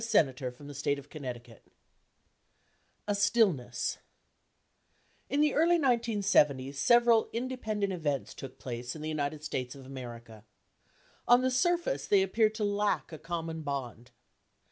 Senator 0.03 0.49
From 0.51 0.65
the 0.67 0.73
State 0.73 0.97
of 0.97 1.11
Connectictit 1.11 1.59
A 3.07 3.13
STILLNESS 3.13 3.99
In 5.29 5.41
the 5.41 5.53
early 5.53 5.77
1970's, 5.77 6.79
several 6.79 7.29
independent 7.31 7.93
events 7.93 8.33
took 8.33 8.57
place 8.57 8.95
in 8.95 9.03
the 9.03 9.09
United 9.09 9.43
States 9.43 9.75
of 9.75 9.85
America. 9.85 10.43
On 11.27 11.43
the 11.43 11.51
surface 11.51 12.07
they 12.07 12.23
appeared 12.23 12.55
to 12.55 12.63
lack 12.63 13.11
a 13.11 13.19
common 13.19 13.61
bond. 13.61 14.09